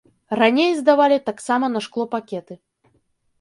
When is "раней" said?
0.39-0.71